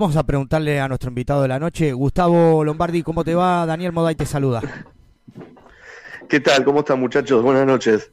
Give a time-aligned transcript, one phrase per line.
[0.00, 3.66] Vamos a preguntarle a nuestro invitado de la noche, Gustavo Lombardi, ¿cómo te va?
[3.66, 4.62] Daniel Moday te saluda.
[6.26, 6.64] ¿Qué tal?
[6.64, 7.42] ¿Cómo están muchachos?
[7.42, 8.10] Buenas noches.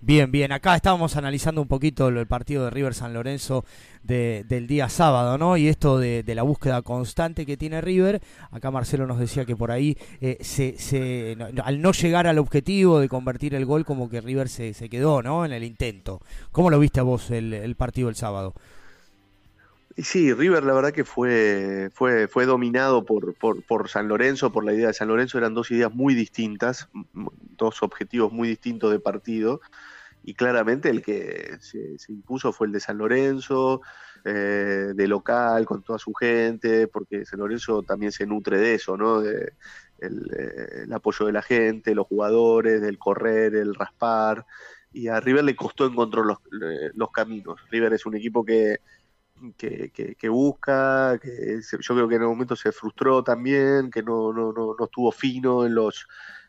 [0.00, 0.50] Bien, bien.
[0.50, 3.66] Acá estábamos analizando un poquito el partido de River San Lorenzo
[4.02, 5.58] del día sábado, ¿no?
[5.58, 8.22] Y esto de, la búsqueda constante que tiene River.
[8.50, 13.10] Acá Marcelo nos decía que por ahí, eh, se, al no llegar al objetivo de
[13.10, 15.44] convertir el gol, como que River se, quedó, ¿no?
[15.44, 16.22] En el intento.
[16.50, 18.54] ¿Cómo lo viste a vos el partido el sábado?
[19.98, 24.62] Y sí, River la verdad que fue, fue, fue dominado por, por, San Lorenzo, por
[24.62, 29.00] la idea de San Lorenzo, eran dos ideas muy distintas, dos objetivos muy distintos de
[29.00, 29.62] partido,
[30.22, 33.80] y claramente el que se, impuso fue el de San Lorenzo,
[34.22, 38.98] eh, de local, con toda su gente, porque San Lorenzo también se nutre de eso,
[38.98, 39.22] ¿no?
[39.22, 39.54] De,
[40.00, 44.44] el, eh, el apoyo de la gente, los jugadores, del correr, el raspar,
[44.92, 47.60] y a River le costó encontrar los, eh, los caminos.
[47.70, 48.80] River es un equipo que
[49.56, 54.52] que, busca, que yo creo que en algún momento se frustró también, que no, no,
[54.52, 56.06] no, no estuvo fino en los,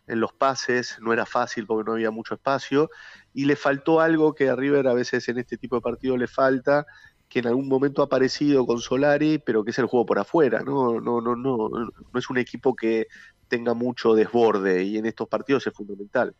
[0.07, 2.89] en los pases, no era fácil porque no había mucho espacio,
[3.33, 6.27] y le faltó algo que a River a veces en este tipo de partidos le
[6.27, 6.85] falta,
[7.27, 10.61] que en algún momento ha aparecido con Solari, pero que es el juego por afuera,
[10.61, 13.08] no, no, no, no, no es un equipo que
[13.47, 16.33] tenga mucho desborde, y en estos partidos es fundamental.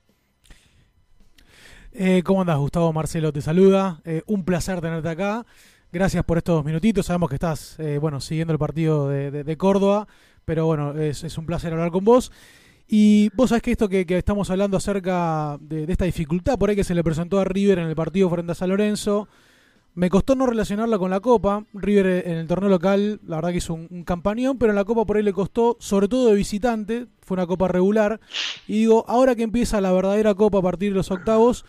[2.00, 2.94] Eh, ¿Cómo andas, Gustavo?
[2.94, 4.02] Marcelo te saluda.
[4.06, 5.46] Eh, un placer tenerte acá.
[5.90, 7.06] Gracias por estos minutitos.
[7.06, 10.06] Sabemos que estás eh, bueno, siguiendo el partido de, Córdoba,
[10.44, 12.30] pero bueno, es, un placer hablar con vos.
[12.90, 16.84] Y vos sabés que esto que, estamos hablando acerca de, esta dificultad por ahí que
[16.84, 19.30] se le presentó a River en el partido frente a San Lorenzo,
[19.94, 21.64] me costó no relacionarla con la Copa.
[21.74, 24.84] River en el torneo local, la verdad que hizo un, un, campañón, pero en la
[24.84, 28.20] Copa por ahí le costó, sobre todo de visitante, fue una Copa regular.
[28.68, 31.64] Y digo, ahora que empieza la verdadera Copa a partir de los octavos,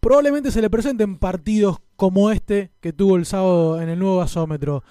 [0.00, 4.82] probablemente se le presenten partidos como este que tuvo el sábado en el nuevo gasómetro.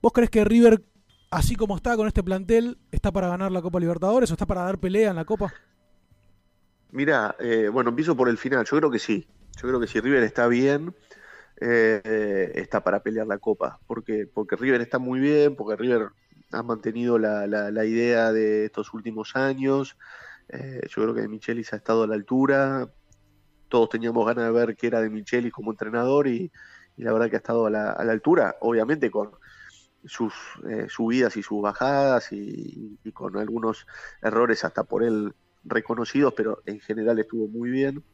[0.00, 0.82] ¿Vos crees que River,
[1.30, 4.62] así como está con este plantel, está para ganar la Copa Libertadores o está para
[4.62, 5.52] dar pelea en la Copa?
[6.92, 8.64] Mira, eh, bueno, empiezo por el final.
[8.64, 9.26] Yo creo que sí.
[9.60, 10.94] Yo creo que si River está bien,
[11.60, 13.80] eh, está para pelear la Copa.
[13.86, 16.08] Porque, porque River está muy bien, porque River
[16.52, 19.96] ha mantenido la, la, idea de estos últimos años.
[20.48, 22.90] Eh, yo creo que Michelis ha estado a la altura
[23.72, 26.52] todos teníamos ganas de ver qué era de Micheli como entrenador y,
[26.98, 29.30] la verdad que ha estado a la, altura, obviamente con
[30.04, 30.34] sus
[30.68, 33.86] eh, subidas y sus bajadas y, con algunos
[34.20, 35.34] errores hasta por él
[35.64, 38.04] reconocidos, pero en general estuvo muy bien.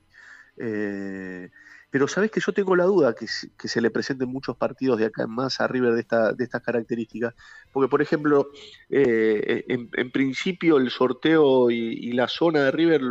[0.58, 1.50] Eh,
[1.90, 5.24] pero sabes que yo tengo la duda que, se le presenten muchos partidos de acá
[5.24, 7.34] en más a River de, esta, de estas características.
[7.72, 8.50] Porque, por ejemplo,
[8.90, 13.02] eh, en, principio el sorteo y, la zona de River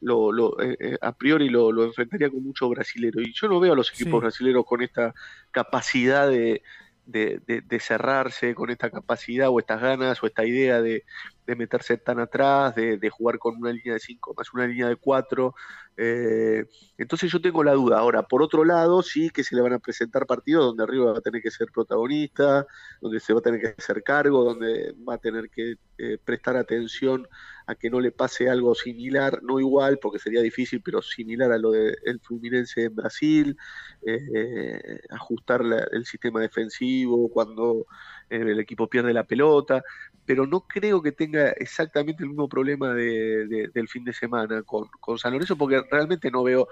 [0.00, 3.20] lo, lo eh, eh, a priori lo, lo, enfrentaría con mucho brasilero.
[3.20, 5.14] Y yo no veo a los equipos brasileños con esta
[5.50, 6.62] capacidad de,
[7.08, 11.04] de, cerrarse, con esta capacidad o estas ganas o esta idea de,
[11.46, 15.54] meterse tan atrás, de, jugar con una línea de 5 más una línea de 4.
[15.96, 16.66] Eh,
[16.98, 17.98] entonces yo tengo la duda.
[17.98, 21.18] Ahora, por otro lado, sí que se le van a presentar partidos donde arriba va
[21.18, 22.66] a tener que ser protagonista,
[23.00, 25.76] donde se va a tener que hacer cargo, donde va a tener que
[26.24, 27.26] prestar atención
[27.68, 31.58] a que no le pase algo similar, no igual, porque sería difícil, pero similar a
[31.58, 33.58] lo del Fluminense en Brasil,
[34.06, 37.84] eh, ajustar el sistema defensivo cuando
[38.30, 39.82] eh, el equipo pierde la pelota,
[40.24, 45.18] pero no creo que tenga exactamente el mismo problema del fin de semana con, con
[45.18, 46.68] San Lorenzo, porque realmente no veo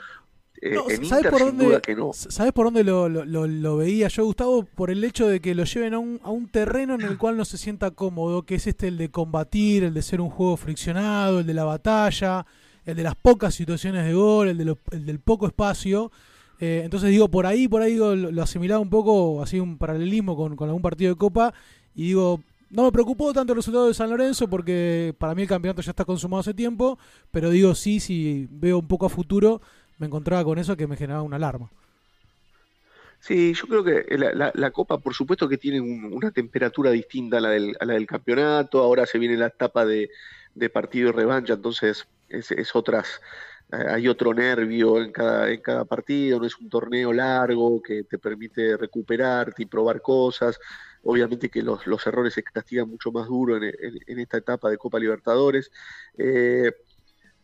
[0.62, 1.80] eh, ¿sabes, por dónde,
[2.12, 4.64] ¿Sabes por dónde lo, veía yo, Gustavo?
[4.64, 7.36] Por el hecho de que lo lleven a un, a un terreno en el cual
[7.36, 10.56] no se sienta cómodo, que es este el de combatir, el de ser un juego
[10.56, 12.46] friccionado, el de la batalla,
[12.84, 16.10] el de las pocas situaciones de gol, el, de el del poco espacio.
[16.58, 20.36] Eh, entonces digo, por ahí, por ahí digo, lo, asimilaba un poco, así un paralelismo
[20.36, 21.52] con, con algún partido de Copa,
[21.94, 22.40] y digo,
[22.70, 25.90] no me preocupó tanto el resultado de San Lorenzo porque para mí el campeonato ya
[25.90, 26.98] está consumado hace tiempo,
[27.30, 29.60] pero digo sí, si veo un poco a futuro,
[29.98, 31.70] me encontraba con eso que me generaba una alarma.
[33.20, 37.50] Sí, yo creo que la, Copa, por supuesto que tiene una temperatura distinta a la,
[37.50, 40.10] del, campeonato, ahora se viene la etapa de,
[40.72, 43.20] partido y revancha, entonces es, otras,
[43.72, 48.76] eh, hay otro nervio en cada, partido, no es un torneo largo que te permite
[48.76, 50.58] recuperarte y probar cosas,
[51.02, 53.74] obviamente que los, errores se castigan mucho más duro en,
[54.06, 55.70] en, esta etapa de Copa Libertadores.
[56.16, 56.70] Eh,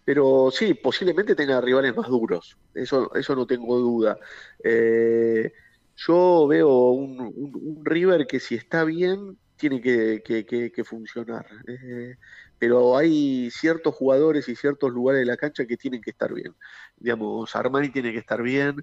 [0.04, 4.18] pero sí, posiblemente tenga rivales más duros, eso, eso no tengo duda.
[4.62, 5.52] Eh,
[5.96, 11.46] yo veo un, River que si está bien, tiene que, funcionar.
[11.68, 12.16] Eh,
[12.58, 16.54] pero hay ciertos jugadores y ciertos lugares de la cancha que tienen que estar bien.
[16.96, 18.82] Digamos, Armani tiene que estar bien,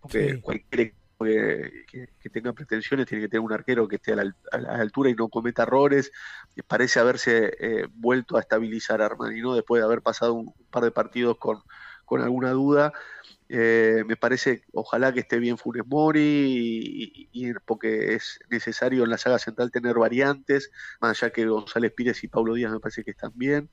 [0.00, 4.34] porque cualquier que, tenga pretensiones, tiene que tener un arquero que esté a la,
[4.80, 6.12] altura y no cometa errores.
[6.66, 9.54] Parece haberse eh, vuelto a estabilizar Armani, ¿no?
[9.54, 11.62] Después de haber pasado un par de partidos con,
[12.04, 12.92] con alguna duda.
[13.48, 19.18] Eh, me parece, ojalá que esté bien Funes Mori, y, porque es necesario en la
[19.18, 20.70] saga central tener variantes,
[21.00, 23.70] más allá que González Pires y Pablo Díaz me parece que están bien.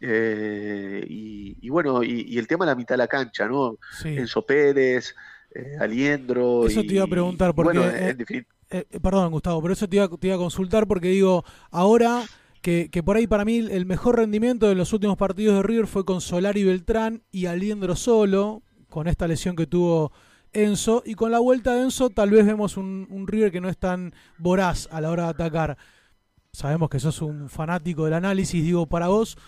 [0.00, 3.78] Eh, y, bueno, y, el tema de la mitad de la cancha, ¿no?
[4.04, 5.14] Enzo Pérez,
[5.54, 6.66] eh, Aliendro.
[6.66, 8.44] Eso te iba a preguntar, porque.
[9.02, 12.22] perdón, Gustavo, pero eso te iba, te iba, a consultar porque digo, ahora.
[12.62, 15.86] Que, que, por ahí para mí el mejor rendimiento de los últimos partidos de River
[15.86, 20.12] fue con Solari Beltrán y Aliendro solo, con esta lesión que tuvo
[20.52, 21.02] Enzo.
[21.04, 24.12] Y con la vuelta de Enzo, tal vez vemos un, River que no es tan
[24.38, 25.78] voraz a la hora de atacar.
[26.52, 28.62] Sabemos que sos un fanático del análisis.
[28.62, 29.38] Digo, para vos,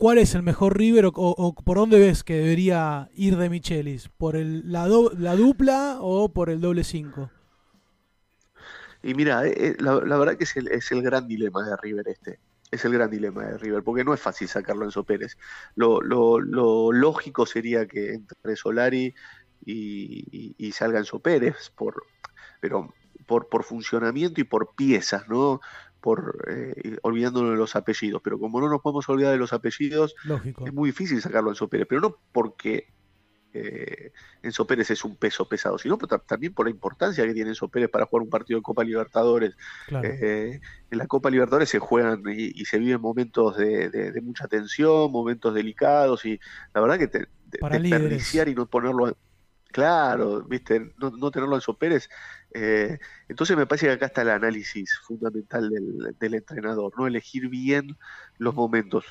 [0.00, 4.08] ¿cuál es el mejor River o, por dónde ves que debería ir de Michelis?
[4.08, 4.88] ¿Por el, la,
[5.18, 7.30] la dupla o por el doble 5?
[9.02, 10.56] Y mira, eh, eh, la, verdad que es
[10.90, 12.38] el, gran dilema de River este
[12.70, 15.36] es el gran dilema de River, porque no es fácil sacarlo Enzo Pérez.
[15.74, 16.00] Lo,
[16.40, 19.12] lógico sería que entre Solari
[19.66, 22.04] y, y, salga Enzo Pérez, por,
[22.60, 22.94] pero
[23.26, 25.60] por funcionamiento y por piezas, ¿no?
[26.00, 30.14] Por eh, olvidándonos de los apellidos, pero como no nos podemos olvidar de los apellidos,
[30.64, 32.88] es muy difícil sacarlo Enzo Pérez, pero no porque
[33.52, 34.12] eh,
[34.42, 37.90] Enzo Pérez es un peso pesado, sino también por la importancia que tiene Enzo Pérez
[37.90, 39.56] para jugar un partido de Copa Libertadores.
[40.02, 40.60] Eh,
[40.90, 46.24] en la Copa Libertadores se juegan y, se viven momentos de, mucha tensión, momentos delicados,
[46.24, 46.40] y
[46.74, 49.16] la verdad que te, desperdiciar y no ponerlo
[49.72, 52.08] Claro, viste, no, tenerlo en Pérez.
[52.52, 52.98] Eh,
[53.28, 55.70] entonces me parece que acá está el análisis fundamental
[56.18, 57.06] del, entrenador, ¿no?
[57.06, 57.96] Elegir bien
[58.38, 59.04] los momentos.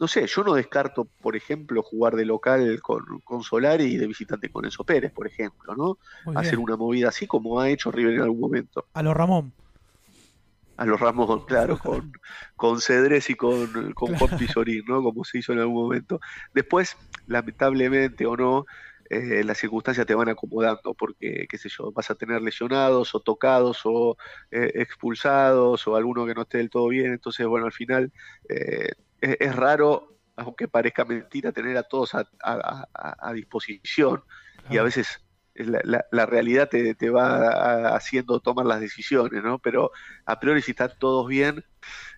[0.00, 4.06] No sé, yo no descarto, por ejemplo, jugar de local con, con Solari y de
[4.06, 5.98] visitante con Enzo Pérez, por ejemplo, ¿no?
[6.34, 8.86] Hacer una movida así como ha hecho River en algún momento.
[8.94, 9.52] A los Ramón.
[10.78, 12.12] A los Ramón, claro, con,
[12.56, 15.02] con Cedrés y con, con Juan Pizorín, ¿no?
[15.02, 16.20] Como se hizo en algún momento.
[16.54, 16.96] Después,
[17.26, 18.66] lamentablemente o no,
[19.10, 23.20] eh, las circunstancias te van acomodando, porque, qué sé yo, vas a tener lesionados o
[23.20, 24.16] tocados o
[24.50, 28.12] eh, expulsados o alguno que no esté del todo bien, entonces, bueno, al final
[28.48, 34.22] eh, es, raro, aunque parezca mentira, tener a todos a, disposición.
[34.68, 35.24] Y a veces
[35.54, 39.58] la, realidad te, te, va haciendo tomar las decisiones, ¿no?
[39.58, 39.92] Pero
[40.24, 41.64] a priori si están todos bien,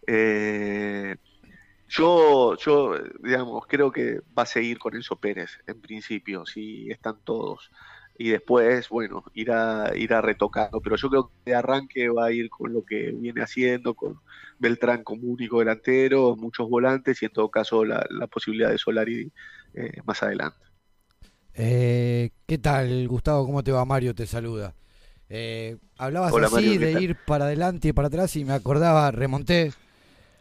[0.06, 1.17] eh,
[1.88, 7.17] yo, yo, digamos, creo que va a seguir con Enzo Pérez, en principio, si están
[7.25, 7.70] todos.
[8.19, 10.81] Y después, bueno, irá, irá retocando.
[10.81, 14.20] Pero yo creo que de arranque va a ir con lo que viene haciendo, con
[14.58, 19.32] Beltrán como único delantero, muchos volantes y en todo caso la, posibilidad de Solari
[19.75, 20.58] eh, más adelante.
[21.55, 23.46] Eh, ¿Qué tal, Gustavo?
[23.46, 23.85] ¿Cómo te va?
[23.85, 24.75] Mario te saluda.
[25.31, 29.73] Eh, hablabas así de ir para adelante y para atrás y me acordaba, remonté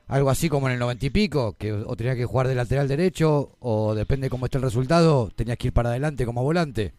[0.07, 2.87] algo así como en el noventa y pico, que o tenías que jugar de lateral
[2.87, 6.93] derecho, o depende cómo esté el resultado, tenías que ir para adelante como volante.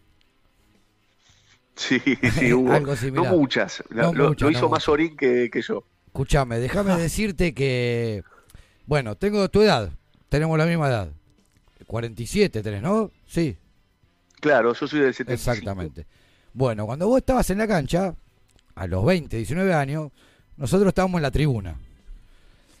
[1.75, 1.99] Sí,
[2.37, 2.77] sí, hubo.
[3.11, 3.83] no muchas.
[3.89, 5.83] lo, hizo más Orín que, yo.
[6.07, 8.23] Escúchame, déjame decirte que.
[8.85, 9.89] Bueno, tengo tu edad.
[10.27, 11.09] Tenemos la misma edad.
[11.87, 13.11] 47 tenés, ¿no?
[13.25, 13.57] Sí.
[14.39, 15.51] Claro, yo soy del 75.
[15.51, 16.05] Exactamente.
[16.53, 18.13] Bueno, cuando vos estabas en la cancha,
[18.75, 20.11] a los 20, 19 años,
[20.57, 21.79] nosotros estábamos en la tribuna.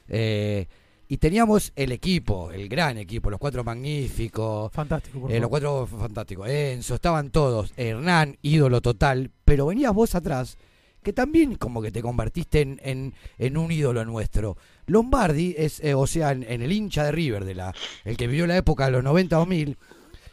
[0.09, 0.67] Eh,
[1.07, 4.71] y teníamos el equipo, el gran equipo, los cuatro magníficos.
[4.71, 6.47] Fantástico, eh, Los cuatro fantásticos.
[6.49, 7.73] Enzo, estaban todos.
[7.77, 9.31] Hernán, ídolo total.
[9.43, 10.57] Pero venías vos atrás,
[11.01, 14.57] que también como que te convertiste en, en, un ídolo nuestro.
[14.85, 17.73] Lombardi es, eh, o sea, en, el hincha de River, de la,
[18.05, 19.77] el que vivió la época de los 90 o 1000,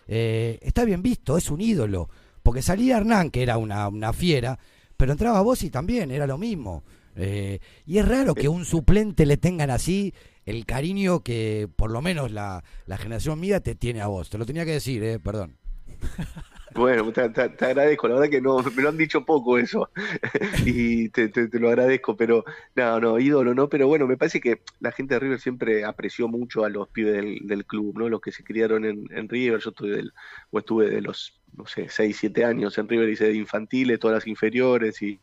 [0.08, 2.10] está bien visto, es un ídolo.
[2.42, 4.58] Porque salía Hernán, que era una, una fiera,
[4.96, 6.84] pero entraba vos y también era lo mismo.
[7.16, 12.02] Eh, y es raro que un suplente le tengan así el cariño que por lo
[12.02, 12.62] menos la,
[12.98, 14.30] generación mía te tiene a vos.
[14.30, 15.56] Te lo tenía que decir, eh, perdón.
[16.74, 19.88] Bueno, te, agradezco, la verdad que no, me lo han dicho poco eso
[20.66, 22.44] y te, lo agradezco, pero
[22.74, 26.28] no, no, ídolo no, pero bueno, me parece que la gente de River siempre apreció
[26.28, 28.10] mucho a los pibes del, club, ¿no?
[28.10, 30.12] Los que se criaron en, River, yo estuve del,
[30.50, 34.16] o estuve de los, no sé, 6, 7 años en River, hice de infantiles, todas
[34.16, 35.18] las inferiores y,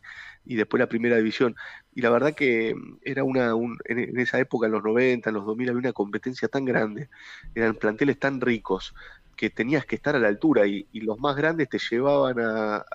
[0.45, 1.55] y después la primera división.
[1.95, 3.51] Y la verdad que mm, era una,
[3.85, 7.09] en, esa época, en los 90, en los 2000, había una competencia tan grande,
[7.55, 8.93] eran planteles tan ricos,
[9.35, 12.85] que tenías que estar a la altura y, los más grandes te llevaban a,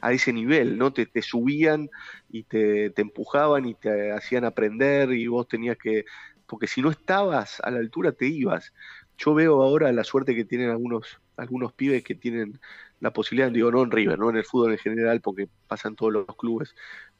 [0.00, 0.92] a, ese nivel, ¿no?
[0.92, 1.90] Te, te subían
[2.28, 6.04] y te, te, empujaban y te hacían aprender y vos tenías que,
[6.46, 8.72] porque si no estabas a la altura te ibas.
[9.18, 12.60] Yo veo ahora la suerte que tienen algunos, algunos pibes que tienen
[13.00, 16.12] la posibilidad, digo, no en River, no en el fútbol en general, porque pasan todos
[16.12, 16.74] los clubes,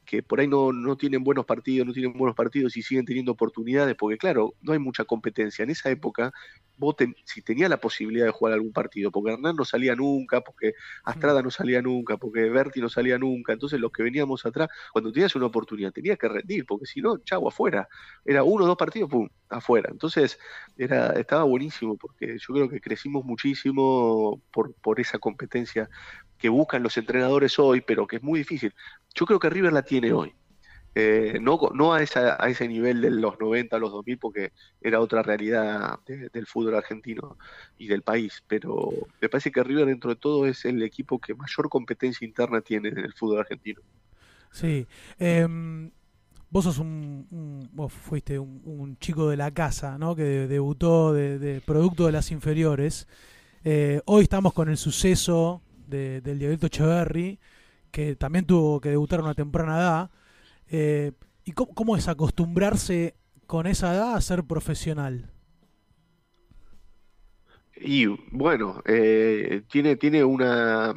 [0.09, 3.33] que por ahí no, no tienen buenos partidos, no tienen buenos partidos y siguen teniendo
[3.33, 5.63] oportunidades, porque claro, no hay mucha competencia.
[5.63, 6.33] En esa época,
[7.25, 11.43] si tenías la posibilidad de jugar algún partido, porque Hernán no salía nunca, porque Astrada
[11.43, 15.35] no salía nunca, porque Berti no salía nunca, entonces los que veníamos atrás, cuando tenías
[15.37, 17.89] una oportunidad, tenías que rendir, porque si no, chavo, afuera.
[18.25, 19.89] Era uno o dos partidos, pum, afuera.
[19.91, 20.39] Entonces,
[20.77, 25.89] era, estaba buenísimo, porque yo creo que crecimos muchísimo por, por esa competencia
[26.39, 28.75] que buscan los entrenadores hoy, pero que es muy difícil.
[29.15, 30.35] Yo creo que River la tiene hoy.
[31.01, 34.51] Eh, no no a, esa, a ese nivel de los 90, los 2000, porque
[34.81, 37.39] era otra realidad del fútbol argentino
[37.79, 38.91] y del país, pero
[39.21, 42.89] me parece que River dentro de todo es el equipo que mayor competencia interna tiene
[42.89, 43.81] en el fútbol argentino.
[44.51, 44.89] Sí.
[45.21, 45.89] Em,
[46.51, 50.17] vos sos un, vos fuiste un, chico de la casa, ¿no?
[50.17, 53.07] Que debutó de, producto de las inferiores.
[53.63, 57.39] Eh, hoy estamos con el suceso del Diablito Echeverry,
[57.93, 60.11] que también tuvo que debutar a una temprana edad.
[60.71, 61.13] Eh,
[61.45, 63.15] ¿Y cómo, es acostumbrarse
[63.47, 65.31] con esa edad a ser profesional?
[67.77, 70.95] Y bueno, eh, tiene, tiene una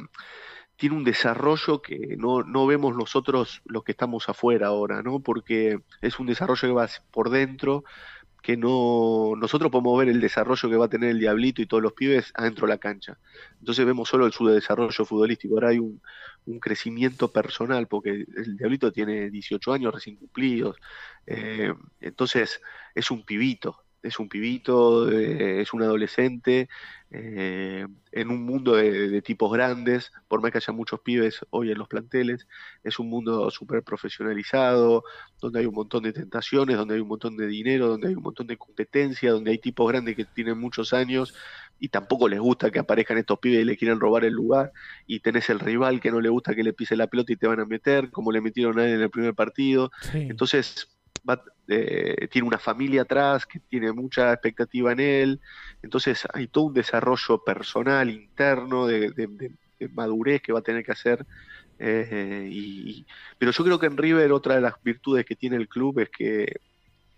[0.82, 5.20] tiene un desarrollo que no, no vemos nosotros los que estamos afuera ahora, ¿no?
[5.20, 7.84] Porque es un desarrollo que va por dentro,
[8.42, 11.82] que no nosotros podemos ver el desarrollo que va a tener el Diablito y todos
[11.82, 13.18] los pibes adentro de la cancha.
[13.60, 15.54] Entonces vemos solo el su desarrollo futbolístico.
[15.54, 16.00] Ahora hay un,
[16.60, 20.76] crecimiento personal, porque el Diablito tiene 18 años recién cumplidos.
[21.26, 22.60] Eh, entonces
[22.96, 26.68] es un pibito, es un pibito, eh, es un adolescente,
[27.10, 31.78] eh, en un mundo de, tipos grandes, por más que haya muchos pibes hoy en
[31.78, 32.46] los planteles,
[32.82, 35.04] es un mundo súper profesionalizado,
[35.40, 38.22] donde hay un montón de tentaciones, donde hay un montón de dinero, donde hay un
[38.22, 41.34] montón de competencia, donde hay tipos grandes que tienen muchos años
[41.78, 44.72] y tampoco les gusta que aparezcan estos pibes y le quieran robar el lugar,
[45.06, 47.46] y tenés el rival que no le gusta que le pise la pelota y te
[47.46, 49.90] van a meter, como le metieron a él en el primer partido.
[50.14, 50.88] Entonces,
[51.68, 55.40] eh, tiene una familia atrás que tiene mucha expectativa en él,
[55.82, 59.54] entonces hay todo un desarrollo personal, interno, de,
[59.92, 61.26] madurez que va a tener que hacer.
[61.78, 63.06] Eh, y,
[63.38, 66.10] pero yo creo que en River otra de las virtudes que tiene el club es
[66.10, 66.60] que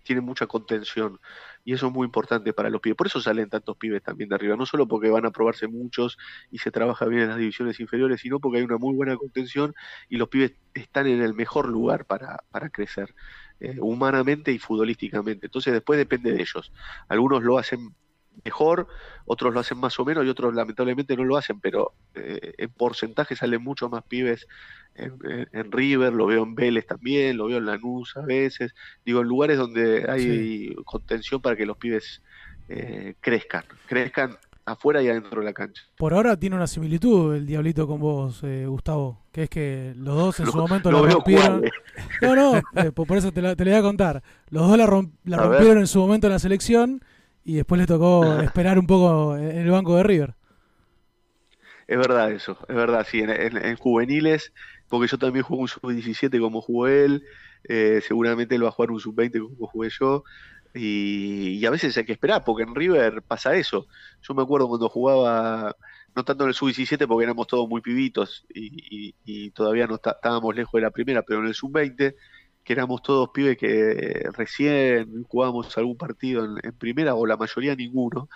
[0.05, 1.19] tiene mucha contención
[1.65, 2.95] y eso es muy importante para los pibes.
[2.95, 6.17] Por eso salen tantos pibes también de arriba, no solo porque van a probarse muchos
[6.51, 9.73] y se trabaja bien en las divisiones inferiores, sino porque hay una muy buena contención
[10.07, 13.15] y los pibes están en el mejor lugar para, para crecer.
[13.61, 15.45] Eh, humanamente y futbolísticamente.
[15.45, 16.73] Entonces después depende de ellos.
[17.07, 17.95] Algunos lo hacen
[18.43, 18.87] mejor,
[19.25, 22.69] otros lo hacen más o menos y otros lamentablemente no lo hacen, pero eh, en
[22.71, 24.45] porcentaje salen mucho más pibes
[24.95, 28.73] en, River, lo veo en Vélez también, lo veo en Lanús a veces,
[29.05, 32.21] digo, en lugares donde hay contención para que los pibes
[32.69, 35.83] eh, crezcan, crezcan afuera y adentro de la cancha.
[35.97, 40.15] Por ahora tiene una similitud el Diablito con vos, eh, Gustavo, que es que los
[40.15, 41.63] dos en su momento la rompieron.
[42.21, 44.23] No, no, eh, por eso te la, te voy a contar.
[44.49, 47.03] Los dos la, rompieron en su momento en la selección
[47.43, 50.35] y después le tocó esperar un poco en el banco de River.
[51.87, 54.51] Es verdad eso, es verdad, sí, en, juveniles,
[54.89, 57.23] porque yo también jugué un sub-17 como jugó él,
[57.65, 60.23] eh, seguramente él va a jugar un sub-20 como jugué yo,
[60.75, 63.87] y, a veces hay que esperar, porque en River pasa eso.
[64.21, 65.75] Yo me acuerdo cuando jugaba,
[66.15, 70.73] no tanto en el sub-17 porque éramos todos muy pibitos y, todavía no estábamos lejos
[70.73, 72.15] de la primera, pero en el sub-20
[72.65, 78.27] que éramos todos pibes que recién jugábamos algún partido en, primera o la mayoría ninguno,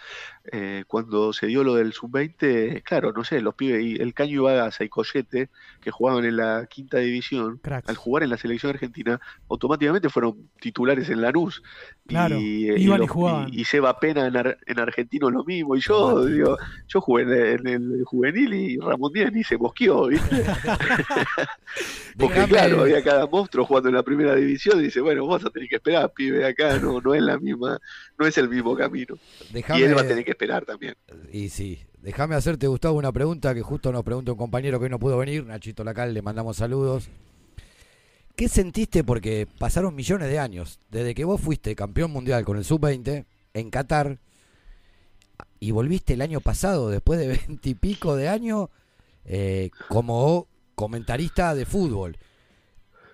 [0.52, 4.42] eh, cuando se dio lo del sub-20, claro, no sé, los pibes, y el Caño
[4.42, 5.50] Ibagas y Coyete,
[5.82, 9.20] que jugaban en la quinta división, al jugar en la selección argentina,
[9.50, 11.64] automáticamente fueron titulares en Lanús.
[12.06, 13.50] Claro, y, iban y, jugaban.
[13.52, 16.56] y, Seba Pena en, en, Argentino lo mismo, y yo, digo,
[16.88, 20.46] yo jugué en, el juvenil y Ramón Díaz ni se mosqueó, ¿viste?
[22.18, 25.50] Porque claro, había cada monstruo jugando en la primera primera división dice, bueno, vos vas
[25.50, 27.80] a tener que esperar, pibe, acá no, no es la misma,
[28.18, 29.18] no es el mismo camino.
[29.54, 30.96] y él va a tener que esperar también.
[31.32, 34.90] Y sí, déjame hacerte, Gustavo, una pregunta que justo nos pregunta un compañero que hoy
[34.90, 37.10] no pudo venir, Nachito Lacal, le mandamos saludos.
[38.36, 39.06] ¿Qué sentiste?
[39.06, 43.70] Porque pasaron millones de años, desde que vos fuiste campeón mundial con el Sub-20 en
[43.70, 44.20] Qatar
[45.62, 48.68] y volviste el año pasado, después de veintipico de años,
[49.24, 52.18] eh, como comentarista de fútbol.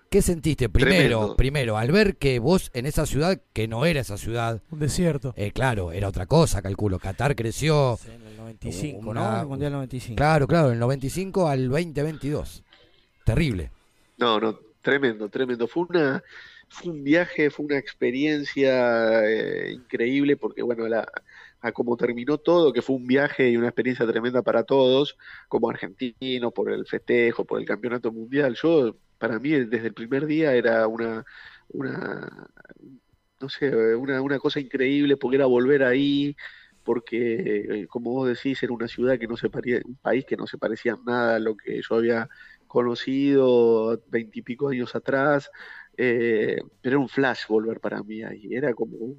[0.09, 4.17] ¿Qué sentiste primero, primero al ver que vos en esa ciudad que no era esa
[4.17, 5.33] ciudad, un desierto?
[5.35, 6.99] Eh, claro, era otra cosa, calculo.
[6.99, 9.41] Qatar creció en el 95, ¿no?
[9.41, 10.15] El Mundial 95.
[10.15, 12.63] Claro, claro, el 95 al 2022.
[13.25, 13.71] Terrible.
[14.17, 15.67] No, no, tremendo, tremendo.
[15.67, 16.23] Fue una
[16.67, 21.07] fue un viaje, fue una experiencia eh, increíble porque bueno, la
[21.65, 25.67] a cómo terminó todo, que fue un viaje y una experiencia tremenda para todos, como
[25.67, 28.55] argentino, por el festejo, por el campeonato mundial.
[28.61, 31.25] Yo, para mí, desde el primer día era una,
[31.69, 32.49] una
[33.39, 36.35] no sé, una, una cosa increíble porque era volver ahí,
[36.83, 40.37] porque, eh, como vos decís, era una ciudad que no se parecía, un país que
[40.37, 42.29] no se parecía nada a lo que yo había
[42.67, 45.49] conocido veintipico años atrás,
[45.97, 49.15] eh, pero era un flash volver para mí ahí, era como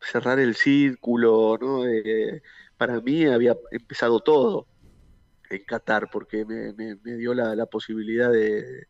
[0.00, 1.86] cerrar el círculo, ¿no?
[1.86, 2.42] Eh,
[2.76, 4.68] para mí había empezado todo
[5.50, 8.88] en Qatar, porque me, me, dio la, la posibilidad de,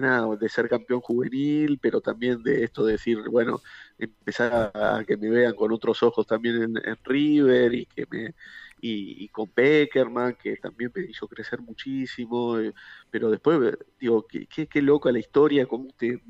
[0.00, 3.60] nada, de ser campeón juvenil, pero también de esto de decir, bueno,
[3.98, 8.34] empezar a, que me vean con otros ojos también en, River y que me
[8.80, 12.74] y, con Beckerman, que también me hizo crecer muchísimo, eh,
[13.10, 16.20] pero después eh, digo, qué, qué, loca la historia, como te,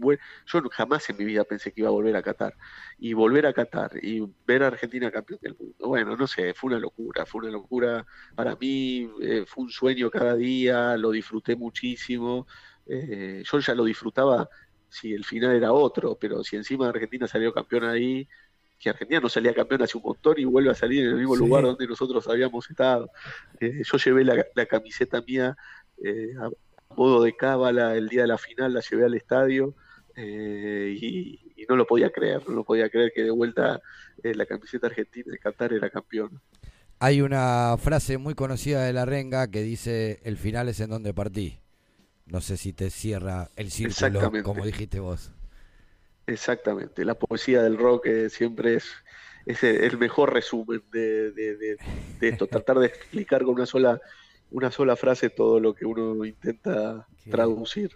[0.47, 2.55] yo jamás en mi vida pensé que iba a volver a Qatar,
[2.99, 6.69] y volver a Qatar y ver a Argentina campeón del mundo, bueno, no sé, fue
[6.69, 11.57] una locura, fue una locura para mí, eh, fue un sueño cada día, lo disfruté
[11.57, 12.47] muchísimo,
[12.87, 14.49] yo ya lo disfrutaba
[14.89, 18.29] si el final era otro, pero si encima Argentina salió campeón ahí,
[18.79, 21.37] que Argentina no salía campeón hace un montón y vuelve a salir en el mismo
[21.37, 23.11] lugar donde nosotros habíamos estado.
[23.61, 25.57] Eh, yo llevé la, camiseta mía
[26.05, 26.51] eh, a
[26.95, 29.75] modo de cábala el día de la final, la llevé al estadio
[30.15, 33.81] eh, y, no lo podía creer, no lo podía creer que de vuelta
[34.23, 36.41] la camiseta argentina de Qatar era campeón.
[37.01, 41.13] Hay una frase muy conocida de la renga que dice el final es en donde
[41.13, 41.59] partí.
[42.27, 45.33] No sé si te cierra el círculo, como dijiste vos.
[46.27, 48.91] Exactamente, la poesía del rock eh, siempre es,
[49.47, 51.77] es el mejor resumen de, de,
[52.21, 54.01] esto, tratar de explicar con una sola,
[54.51, 57.93] una sola frase todo lo que uno intenta traducir.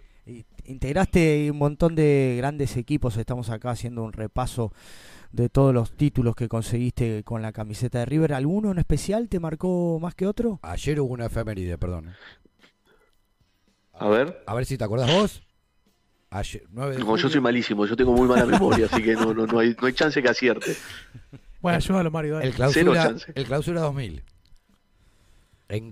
[0.63, 4.71] Integraste un montón de grandes equipos, estamos acá haciendo un repaso
[5.33, 8.33] de todos los títulos que conseguiste con la camiseta de River.
[8.33, 10.59] ¿Alguno en especial te marcó más que otro?
[10.61, 12.13] Ayer hubo una efeméride, perdón.
[14.01, 14.43] A ver.
[14.47, 15.41] A ver si te acuerdas vos
[17.17, 19.87] yo soy malísimo, yo tengo muy mala memoria, así que no, no, no, hay, no
[19.87, 20.75] hay chance que acierte.
[21.59, 22.39] Bueno, ayúdalo, Mario.
[22.39, 24.23] El clausura, el clausura 2000.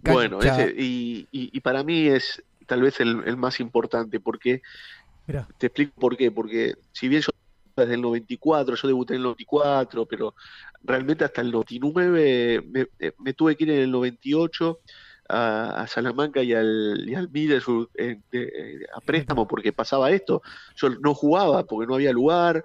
[0.03, 4.61] bueno, ese, y, y, para mí es tal vez el, el más importante, porque
[5.57, 7.29] te explico por qué, porque si bien yo
[7.75, 10.35] desde el 94, yo debuté en el 94, pero
[10.83, 14.79] realmente hasta el 99 me, eh, me tuve que ir en el 98
[15.29, 20.41] a, Salamanca y al, y al eh, a préstamo porque pasaba esto.
[20.75, 22.63] Yo no jugaba porque no había lugar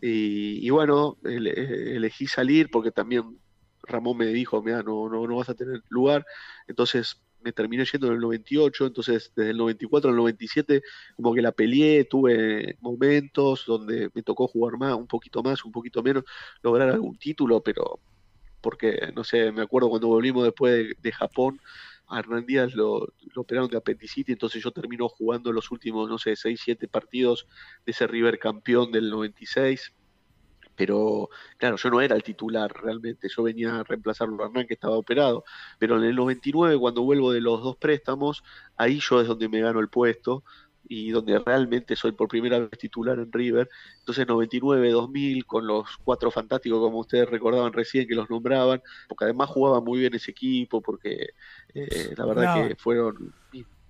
[0.00, 3.38] y, bueno, elegí salir porque también
[3.82, 6.26] Ramón me dijo, mira, no, no, no vas a tener lugar.
[6.66, 10.82] Entonces me terminé yendo en el 98, entonces desde el 94 al 97
[11.16, 15.72] como que la peleé, tuve momentos donde me tocó jugar más, un poquito más, un
[15.72, 16.24] poquito menos,
[16.62, 17.98] lograr algún título, pero
[18.60, 21.60] porque, no sé, me acuerdo cuando volvimos después de Japón,
[22.10, 26.36] a Hernán Díaz lo, operaron de apendicitis, entonces yo termino jugando los últimos, no sé,
[26.36, 27.46] 6, 7 partidos
[27.86, 29.94] de ese River campeón del 96.
[30.76, 34.74] Pero claro, yo no era el titular realmente, yo venía a reemplazarlo a Hernán que
[34.74, 35.44] estaba operado.
[35.78, 38.42] Pero en el 99, cuando vuelvo de los dos préstamos,
[38.76, 40.42] ahí yo es donde me gano el puesto
[40.92, 43.68] y donde realmente soy por primera vez titular en River.
[44.00, 49.26] Entonces 99, 2000, con los cuatro fantásticos, como ustedes recordaban recién, que los nombraban, porque
[49.26, 51.28] además jugaba muy bien ese equipo, porque
[51.74, 53.32] eh, la verdad que fueron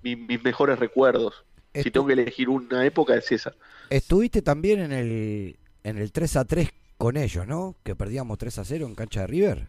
[0.02, 1.42] mis, mejores recuerdos.
[1.72, 3.54] si tengo que elegir una época es esa.
[3.88, 7.76] Estuviste también en el, en el 3 a 3 con ellos, ¿no?
[7.82, 9.68] Que perdíamos 3 a 0 en cancha de River.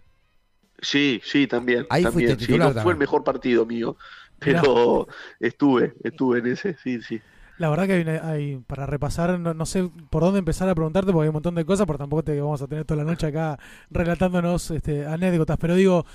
[0.81, 1.85] Sí, sí, también.
[1.89, 2.37] Ahí también.
[2.37, 3.95] Sí, no fue el mejor partido mío,
[4.43, 5.07] pero
[5.39, 7.21] estuve, estuve en ese, sí, sí.
[7.57, 11.29] La verdad que hay, para repasar, no, sé por dónde empezar a preguntarte porque hay
[11.29, 13.59] un montón de cosas, pero tampoco te vamos a tener toda la noche acá
[13.91, 15.57] relatándonos este, anécdotas.
[15.59, 16.05] Pero digo,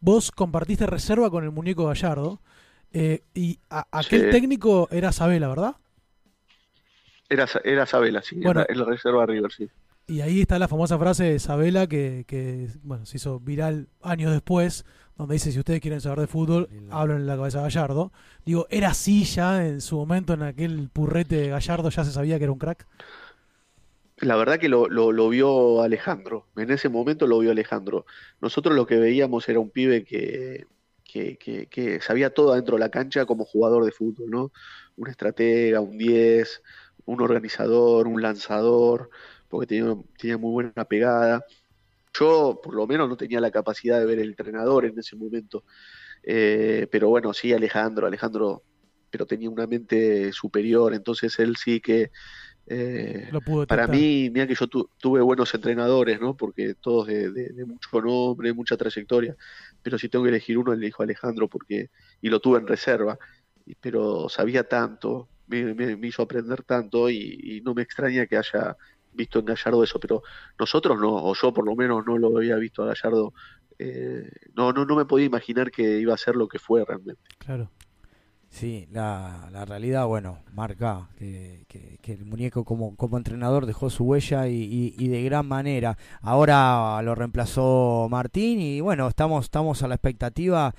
[0.00, 2.40] vos compartiste reserva con el muñeco Gallardo
[2.92, 5.76] eh, y aquel técnico era Sabela, ¿verdad?
[7.28, 9.68] Era, era Sabela, sí, bueno, en la reserva River, sí.
[10.08, 14.32] Y ahí está la famosa frase de Sabela que, que bueno, se hizo viral años
[14.32, 14.84] después,
[15.16, 18.12] donde dice, si ustedes quieren saber de fútbol, hablan en la cabeza de Gallardo.
[18.44, 22.36] Digo, ¿era así ya en su momento, en aquel purrete de Gallardo, ya se sabía
[22.38, 22.86] que era un crack?
[24.18, 28.06] La verdad que lo, lo, vio Alejandro, en ese momento lo vio Alejandro.
[28.40, 30.66] Nosotros lo que veíamos era un pibe que,
[31.04, 31.36] que,
[31.70, 34.52] que, sabía todo adentro de la cancha como jugador de fútbol, ¿no?
[34.96, 36.62] Un estratega, un 10,
[37.06, 39.10] un organizador, un lanzador,
[39.48, 41.44] porque tenía, tenía muy buena pegada
[42.18, 45.64] yo, por lo menos, no tenía la capacidad de ver el entrenador en ese momento.
[46.22, 48.64] Eh, pero bueno, sí, Alejandro, Alejandro,
[49.10, 52.10] pero tenía una mente superior, entonces él sí que,
[52.66, 56.36] Eh, Lo pudo para mí, mira que yo tu- tuve buenos entrenadores, ¿no?
[56.36, 59.36] Porque todos de, de- de mucho nombre, mucha trayectoria.
[59.82, 61.88] Pero si tengo que elegir uno, elijo a Alejandro porque
[62.20, 63.18] y lo tuve en reserva.
[63.80, 68.36] Pero sabía tanto, me, me- me hizo aprender tanto y, y no me extraña que
[68.36, 68.76] haya
[69.16, 69.98] visto en Gallardo eso.
[69.98, 70.22] Pero
[70.58, 73.32] nosotros no, o yo por lo menos no lo había visto a Gallardo.
[73.78, 77.20] eh, no, no, no me podía imaginar que iba a ser lo que fue realmente.
[77.38, 77.70] Claro.
[78.48, 84.04] Sí, la, la realidad, bueno, marca que, que- el muñeco como, como entrenador dejó su
[84.04, 85.98] huella y, y- de gran manera.
[86.22, 90.72] Ahora lo reemplazó Martín y bueno, estamos, estamos a la expectativa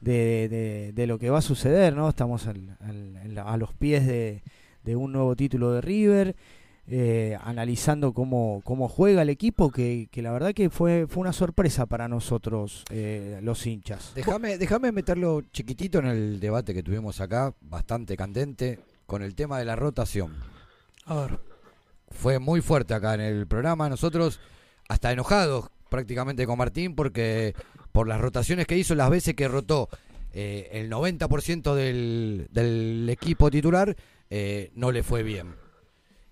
[0.00, 2.08] de, de- lo que va a suceder, ¿no?
[2.08, 4.42] Estamos al- al- a los pies de,
[4.84, 6.36] de un nuevo título de River.
[6.86, 11.32] Eh, analizando cómo, cómo juega el equipo, que, que la verdad que fue, fue una
[11.32, 14.12] sorpresa para nosotros, eh, los hinchas.
[14.14, 19.58] Déjame, déjame meterlo chiquitito en el debate que tuvimos acá, bastante candente, con el tema
[19.58, 20.34] de la rotación.
[21.06, 21.38] A ver.
[22.10, 23.88] Fue muy fuerte acá en el programa.
[23.88, 24.40] Nosotros,
[24.88, 27.54] hasta enojados prácticamente con Martín, porque
[27.92, 29.88] por las rotaciones que hizo, las veces que rotó
[30.32, 33.96] eh, el 90% del, del equipo titular,
[34.30, 35.54] eh, no le fue bien.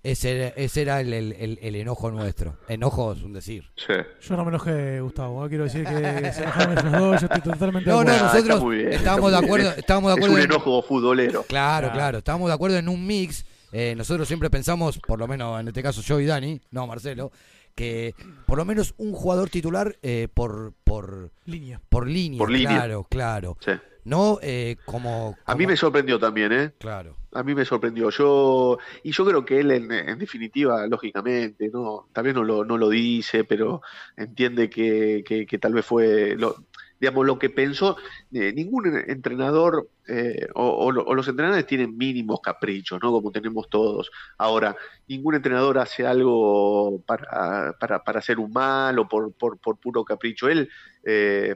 [0.05, 2.59] Ese era, ese era el, el- el- el enojo nuestro.
[2.69, 3.71] Enojo es un decir.
[3.77, 3.93] Sí.
[4.23, 5.47] Yo no me enojé, Gustavo.
[5.47, 5.49] ¿eh?
[5.49, 5.93] Quiero decir que
[6.33, 7.21] se enojaron los dos.
[7.21, 8.25] Yo estoy totalmente No, de no, acuerdo.
[8.25, 9.67] Nosotros está muy bien, estábamos está de muy bien.
[9.69, 11.43] acuerdo, estábamos de Es acuerdo un en- enojo futbolero.
[11.45, 11.93] Claro, Claro.
[11.95, 13.45] claro, estábamos de acuerdo en un mix.
[13.71, 17.31] eh, nosotros siempre pensamos, por lo menos en este caso yo y Dani, no Marcelo,
[17.75, 18.15] que
[18.47, 21.81] por lo menos un jugador titular eh, por, por, Línea.
[21.89, 22.39] por línea.
[22.39, 22.69] Por línea.
[22.77, 23.57] Claro, claro.
[23.65, 23.71] Sí.
[24.05, 26.73] No eh, como, A mí me sorprendió también, ¿eh?
[26.79, 27.17] Claro.
[27.33, 28.11] A mí me sorprendió.
[28.11, 32.65] Yo, y yo creo que él, en, en definitiva, lógicamente, no, tal vez no lo,
[32.65, 33.81] no lo dice, pero
[34.17, 36.57] entiende que, que- que tal vez fue lo,
[37.01, 37.97] digamos, lo que pensó.
[38.33, 43.11] eh, ningún entrenador eh, o, o lo- o los entrenadores tienen mínimos caprichos, ¿no?
[43.13, 44.11] Como tenemos todos.
[44.37, 49.79] Ahora, ningún entrenador hace algo para, para, para hacer un mal o por, por, por
[49.79, 50.49] puro capricho.
[50.49, 50.69] Él
[51.05, 51.55] eh,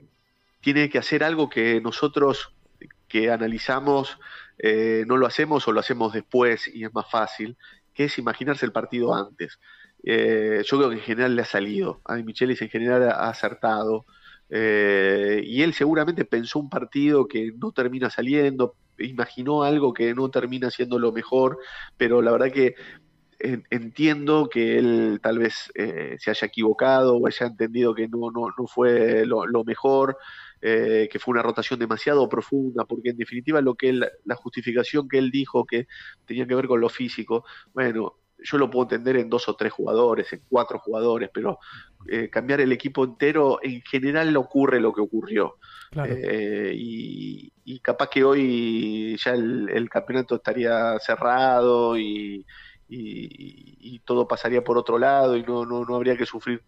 [0.61, 2.55] tiene que hacer algo que nosotros
[3.09, 4.19] que analizamos
[4.59, 7.57] eh, no lo hacemos o lo hacemos después y es más fácil,
[7.95, 9.59] que es imaginarse el partido antes.
[10.05, 14.07] Eh, yo creo que en general le ha salido, a Michelis en general ha acertado,
[14.51, 20.31] eh, y él seguramente pensó un partido que no termina saliendo, imaginó algo que no
[20.31, 21.59] termina siendo lo mejor,
[21.97, 22.75] pero la verdad que
[23.39, 28.31] en- entiendo que él tal vez eh, se haya equivocado o haya entendido que no,
[28.31, 30.17] no, no fue lo mejor,
[30.61, 35.09] eh, que fue una rotación demasiado profunda, porque en definitiva lo que él, la justificación
[35.09, 35.87] que él dijo que
[36.25, 39.73] tenía que ver con lo físico, bueno, yo lo puedo entender en dos o tres
[39.73, 41.59] jugadores, en cuatro jugadores, pero
[42.09, 45.57] eh, cambiar el equipo entero, en general no ocurre lo que ocurrió.
[45.91, 46.15] Claro.
[46.15, 52.45] Eh, y, y capaz que hoy ya el, el campeonato estaría cerrado y,
[52.89, 56.63] y- y todo pasaría por otro lado y no, no, no habría que sufrir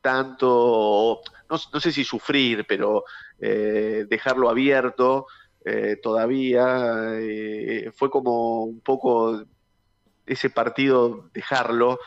[0.00, 3.04] tanto, no, no sé si sufrir, pero
[3.38, 5.26] eh, dejarlo abierto
[5.64, 7.18] eh, todavía.
[7.20, 9.44] eh, fue como un poco
[10.26, 11.98] ese partido, dejarlo.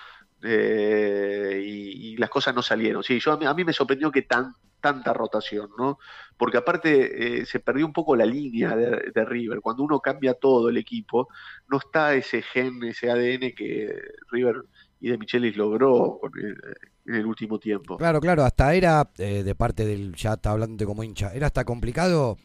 [0.42, 3.04] y, las cosas no salieron.
[3.04, 5.98] Sí, yo a mí, me sorprendió que tan, tanta rotación, ¿no?
[6.38, 9.62] Porque aparte se perdió un poco la línea de River.
[9.62, 11.28] Cuando uno cambia todo el equipo,
[11.68, 13.96] no está ese gen, ese ADN que
[14.32, 14.64] River
[15.06, 16.58] y de Michelis logró el-
[17.06, 17.98] en el último tiempo.
[17.98, 21.66] Claro, claro, hasta era eh, de parte del, ya está hablando como hincha, era hasta
[21.66, 22.38] complicado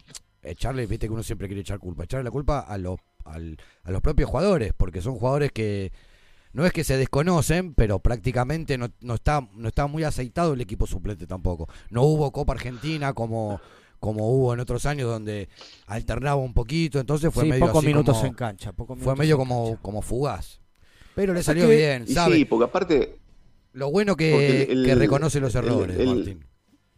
[0.43, 3.91] echarle, viste que uno siempre quiere echar culpa, echarle la culpa a los, al- a
[3.93, 5.93] los propios jugadores, porque son jugadores que
[6.53, 10.61] no es que se desconocen, pero prácticamente no, no está, no está muy aceitado el
[10.61, 11.69] equipo suplente tampoco.
[11.91, 13.61] No hubo Copa Argentina como,
[14.01, 15.49] como hubo en otros años donde
[15.87, 18.73] alternaba un poquito, entonces fue Sí, medio pocos así minutos como- en cancha.
[18.73, 19.83] pocos fue medio como, cancha.
[19.83, 20.61] como fugaz.
[21.19, 22.37] Pero le salió que- bien, ¿sabe?
[22.37, 23.19] Sí, porque aparte,
[23.73, 26.45] Lo bueno que, el- que reconoce los errores, el- Martín.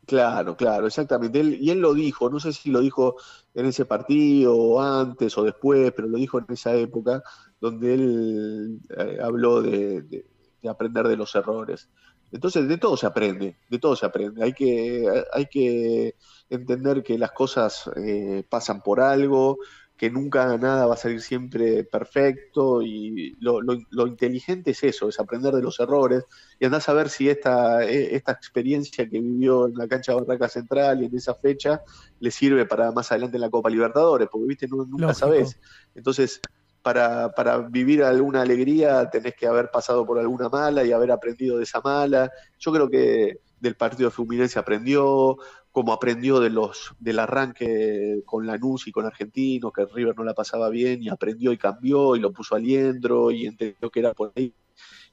[0.07, 1.41] Claro, claro, exactamente.
[1.41, 3.17] Él, y él lo dijo, no sé si lo dijo
[3.55, 7.23] en ese partido o antes o después, pero lo dijo en esa época
[7.61, 10.27] donde él eh, habló de, de-
[10.61, 11.89] de aprender de los errores.
[12.31, 14.43] Entonces, de todo se aprende, de todo se aprende.
[14.45, 16.15] Hay que, hay que
[16.51, 19.57] entender que las cosas eh, pasan por algo,
[20.01, 25.11] que nunca nada va a salir siempre perfecto y lo, lo- lo inteligente es eso,
[25.11, 26.25] es aprender de los errores
[26.59, 30.21] y andás a ver si esta, eh, esta experiencia que vivió en la cancha de
[30.23, 31.83] Barraca Central y en esa fecha
[32.19, 35.27] le sirve para más adelante en la Copa Libertadores, porque viste, Nu- nunca Lógico.
[35.27, 35.61] sabés.
[35.95, 36.41] Entonces,
[36.83, 41.59] para, para vivir alguna alegría tenés que haber pasado por alguna mala y haber aprendido
[41.59, 42.31] de esa mala.
[42.59, 45.37] Yo creo que del partido de Fluminense aprendió,
[45.70, 50.35] como aprendió de los del arranque con Lanús y con Argentinos, que River no la
[50.35, 54.14] pasaba bien y aprendió y cambió y lo puso a Liendro y entendió que era
[54.14, 54.55] por ahí.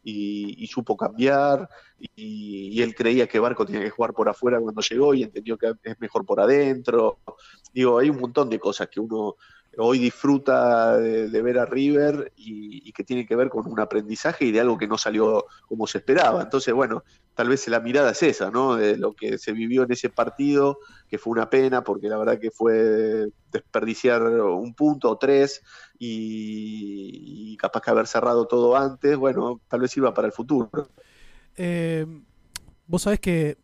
[0.03, 1.67] y, supo cambiar
[2.15, 5.73] y, él creía que Barco tenía que jugar por afuera cuando llegó y entendió que
[5.83, 7.19] es mejor por adentro.
[7.73, 9.35] Digo, hay un montón de cosas que uno
[9.77, 14.51] hoy disfruta de, ver a River y, que tiene que ver con un aprendizaje y
[14.51, 16.41] de algo que no salió como se esperaba.
[16.41, 17.03] Entonces, bueno,
[17.35, 18.75] tal vez la mirada es esa, ¿no?
[18.75, 22.39] De lo que se vivió en ese partido, que fue una pena, porque la verdad
[22.39, 25.61] que fue desperdiciar un punto o tres
[25.99, 30.69] y, capaz que haber cerrado todo antes, bueno, tal vez iba para el futuro.
[31.55, 32.05] Eh,
[32.87, 33.57] vos sabés que,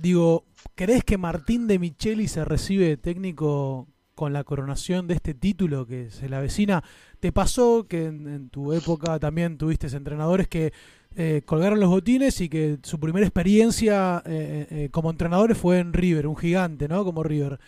[0.00, 5.86] digo, ¿crees que Martín de Micheli se recibe técnico con la coronación de este título
[5.86, 6.84] que se la avecina.
[7.20, 10.72] ¿Te pasó que en, tu época también tuviste entrenadores que
[11.16, 15.92] eh, colgaron los botines y que su primera experiencia eh, eh, como entrenadores fue en
[15.92, 17.04] River, un gigante, ¿no?
[17.04, 17.58] Como River.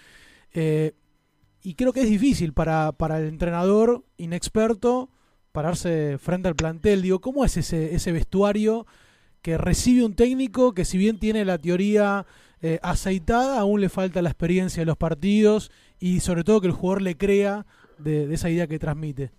[1.62, 5.08] y creo que es difícil para, para el entrenador inexperto
[5.52, 7.02] pararse frente al plantel.
[7.02, 8.86] Digo, ¿cómo es ese, ese vestuario
[9.40, 12.26] que recibe un técnico que si bien tiene la teoría
[12.80, 17.00] aceitada, aún le falta la experiencia de los partidos y sobre todo que el jugador
[17.00, 17.64] le crea
[17.96, 19.30] de, esa idea que transmite.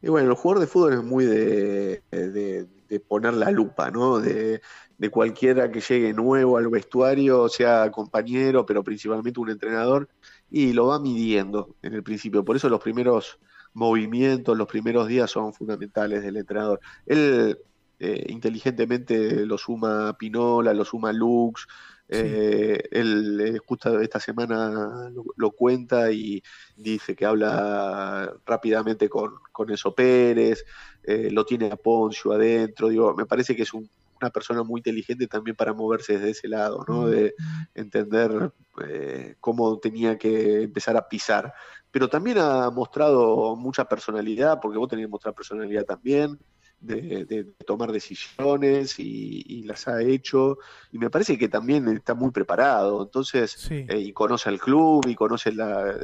[0.00, 2.68] Y bueno, el jugador de fútbol es muy de,
[3.08, 4.20] poner la lupa, ¿no?
[4.20, 4.60] De,
[5.10, 10.08] cualquiera que llegue nuevo al vestuario, sea compañero, pero principalmente un entrenador,
[10.52, 12.44] y lo va midiendo en el principio.
[12.44, 13.40] Por eso los primeros
[13.74, 16.78] movimientos, los primeros días son fundamentales del entrenador.
[17.06, 17.58] Él
[18.02, 21.66] eh, inteligentemente lo suma Pinola, lo suma Lux,
[22.12, 26.42] eh, él eh, justo esta semana lo, cuenta y
[26.76, 30.64] dice que habla rápidamente con, con Enzo Pérez,
[31.04, 32.88] eh, lo tiene a Poncio adentro.
[32.88, 36.84] Digo, me parece que es una persona muy inteligente también para moverse desde ese lado,
[36.88, 37.06] ¿no?
[37.06, 37.34] De
[37.74, 38.52] entender
[39.38, 41.54] cómo tenía que empezar a pisar.
[41.92, 46.38] Pero también ha mostrado mucha personalidad, porque vos tenés que mostrar personalidad también
[46.80, 50.58] de, tomar decisiones y, las ha hecho.
[50.92, 53.02] Y me parece que también está muy preparado.
[53.02, 55.94] Entonces eh, y conoce al club y conoce la,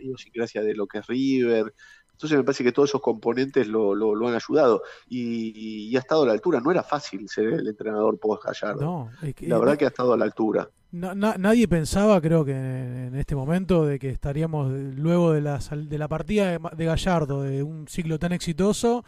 [0.00, 1.74] idiosincrasia de lo que es River.
[2.12, 4.82] Entonces me parece que todos esos componentes lo, lo, han ayudado.
[5.08, 6.60] Y, ha estado a la altura.
[6.60, 9.10] No era fácil ser el entrenador post Gallardo.
[9.40, 10.68] La verdad que ha estado a la altura.
[10.92, 16.06] nadie pensaba, creo que en, este momento, de que estaríamos luego de la, de la
[16.06, 19.04] partida de Gallardo, de un ciclo tan exitoso,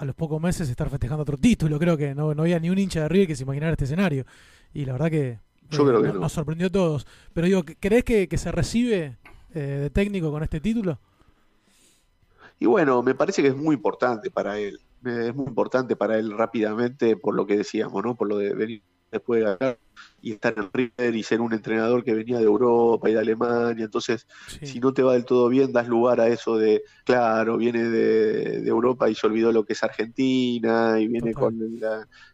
[0.00, 1.78] a los pocos meses estar festejando otro título.
[1.78, 4.24] Creo que no, no había ni un hincha de River que se imaginara este escenario.
[4.72, 7.06] Y la verdad que, eh, nos sorprendió a todos.
[7.34, 9.18] Pero digo, ¿crees que, se recibe
[9.54, 10.98] eh, de técnico con este título?
[12.58, 14.80] Y bueno, me parece que es muy importante para él.
[15.04, 18.14] Es muy importante para él rápidamente por lo que decíamos, ¿no?
[18.14, 19.78] Por lo de venir después de ganar
[20.22, 23.84] y estar en River y ser un entrenador que venía de Europa y de Alemania.
[23.84, 24.26] Entonces,
[24.62, 28.66] si no te va del todo bien, das lugar a eso de, claro, viene de,
[28.68, 31.58] Europa y se olvidó lo que es Argentina y viene con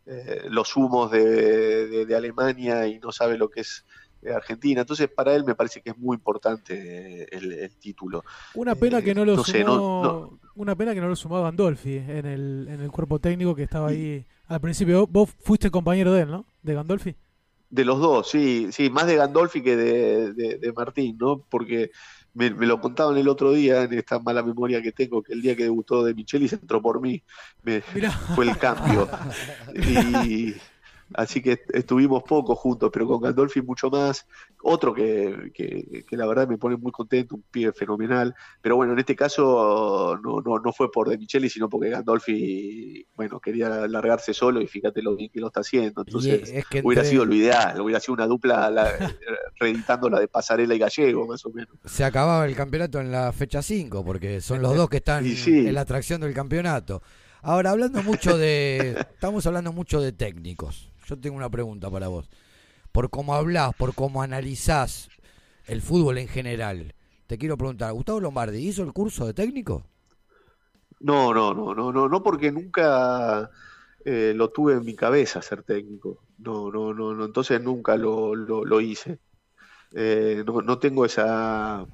[0.07, 3.85] eh, los humos de, Alemania y no sabe lo que es
[4.23, 4.81] eh, Argentina.
[4.81, 8.25] Entonces, para él me parece que es muy importante el, título.
[8.55, 12.67] Una pena que no lo sumó, una pena que no lo sumó Gandolfi en el,
[12.69, 15.07] en el cuerpo técnico que estaba ahí al principio.
[15.07, 16.47] Vos fuiste compañero de él, ¿no?
[16.67, 17.15] De Gandolfi.
[17.71, 21.39] De los dos, sí, sí, más de Gandolfi que de, Martín, ¿no?
[21.49, 21.93] Porque
[22.35, 25.55] me, lo contaban el otro día, en esta mala memoria que tengo, que el día
[25.55, 27.23] que debutó de Micheli se entró por mí.
[27.63, 29.09] Me, fue el cambio.
[30.25, 30.55] y,
[31.15, 34.27] Así que estuvimos poco juntos, pero con Gandolfi mucho más.
[34.63, 38.35] Otro que, que, la verdad me pone muy contento, un pibe fenomenal.
[38.61, 43.07] Pero bueno, en este caso no, no, no fue por De Micheli, sino porque Gandolfi,
[43.15, 46.03] bueno, quería largarse solo y fíjate lo bien que lo está haciendo.
[46.03, 49.15] Entonces hubiera sido lo ideal, hubiera sido una dupla la,
[49.61, 51.77] reeditando la de Pasarela y Gallego, más o menos.
[51.85, 55.75] Se acababa el campeonato en la fecha 5, porque son los dos que están en
[55.75, 57.03] la atracción del campeonato.
[57.43, 58.97] Ahora, hablando mucho de.
[59.13, 62.29] Estamos hablando mucho de técnicos yo tengo una pregunta para vos.
[62.93, 65.09] Por cómo hablas, por cómo analizás
[65.67, 66.95] el fútbol en general,
[67.27, 69.85] te quiero preguntar, ¿Gustavo Lombardi hizo el curso de técnico?
[71.01, 73.51] No, no, no, no, no, no porque nunca
[74.05, 76.23] eh, lo tuve en mi cabeza ser técnico.
[76.39, 79.19] No, no, no, no entonces nunca lo, lo, hice.
[79.93, 81.87] Eh, no tengo esa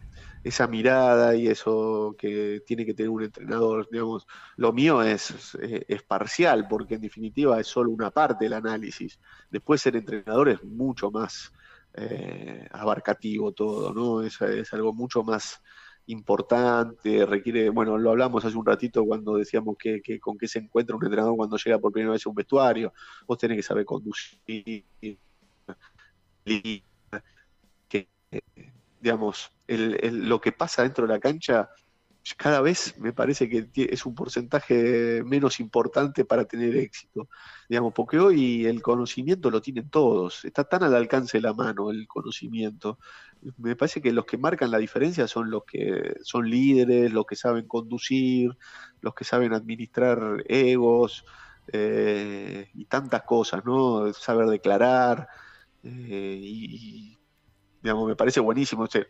[0.45, 4.27] esa mirada y eso que tiene que tener un entrenador, digamos,
[4.57, 9.21] lo mío es, es, parcial, porque en definitiva es solo una parte del análisis.
[9.51, 11.53] Después ser entrenador es mucho más
[11.95, 14.23] eh, abarcativo todo, ¿no?
[14.23, 14.41] Es,
[14.73, 15.63] algo mucho más
[16.07, 20.97] importante, requiere, bueno, lo hablamos hace un ratito cuando decíamos que, con qué se encuentra
[20.97, 22.93] un entrenador cuando llega por primera vez a un vestuario,
[23.27, 24.85] vos tenés que saber conducir,
[27.89, 28.09] que
[29.03, 31.69] digamos, el, lo que pasa dentro de la cancha
[32.37, 37.29] cada vez me parece que es un porcentaje menos importante para tener éxito,
[37.69, 41.91] digamos, porque hoy el conocimiento lo tienen todos, está tan al alcance de la mano
[41.91, 42.99] el conocimiento.
[43.59, 47.35] Me parece que los que marcan la diferencia son los que son líderes, los que
[47.35, 48.57] saben conducir,
[49.01, 51.25] los que saben administrar egos
[51.73, 54.13] eh, y tantas cosas, ¿no?
[54.13, 55.29] Saber declarar
[55.83, 57.19] eh, y,
[57.83, 58.85] digamos, me parece buenísimo.
[58.85, 59.05] O sea,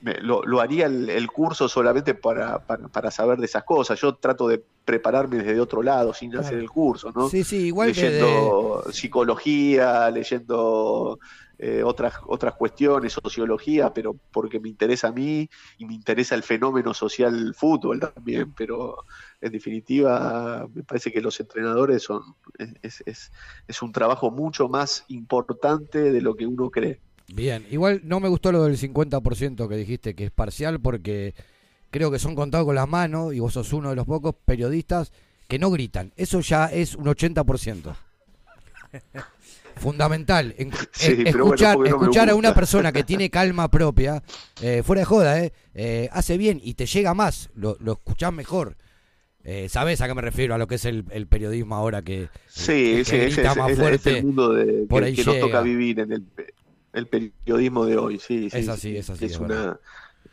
[0.00, 4.00] me- lo, lo haría el, el curso solamente para, para, para saber de esas cosas.
[4.00, 7.28] Yo trato de prepararme desde otro lado, sin hacer el curso, ¿no?
[7.28, 11.18] Sí, sí, igual de- leyendo psicología, leyendo
[11.58, 15.48] eh, otras, otras cuestiones, sociología, pero porque me interesa a mí
[15.78, 18.96] y me interesa el fenómeno social fútbol también, pero
[19.40, 22.22] en definitiva me parece que los entrenadores son
[22.82, 23.30] es, es,
[23.68, 27.00] es un trabajo mucho más importante de lo que uno cree.
[27.28, 31.34] Bien, igual no me gustó lo del 50% que dijiste que es parcial porque
[31.90, 35.12] creo que son contados con las manos y vos sos uno de los pocos periodistas
[35.48, 36.12] que no gritan.
[36.16, 37.94] Eso ya es un 80%.
[39.76, 40.54] Fundamental.
[40.58, 44.22] En- Sí, en- pero bueno, escuchar no escuchar a una persona que tiene calma propia,
[44.60, 48.32] eh, fuera de joda, eh, eh, hace bien y te llega más, lo, lo escuchás
[48.32, 48.76] mejor.
[49.44, 50.54] Eh, ¿Sabés a qué me refiero?
[50.54, 53.56] A lo que es el, el periodismo ahora que, Sí, que sí, ese grita es,
[53.56, 54.18] más es- es fuerte.
[54.18, 55.46] el mundo de, por que, ahí que nos llega.
[55.46, 56.24] toca vivir en el,
[56.92, 58.18] el periodismo de hoy.
[58.18, 59.78] Sí, sí, Es sí, así, es así, es una,